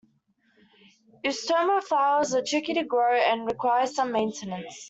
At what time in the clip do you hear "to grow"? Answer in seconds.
2.73-3.13